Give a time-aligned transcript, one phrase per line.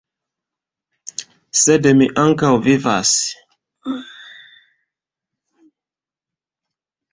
[1.63, 3.13] Sed mi ankoraŭ vivas.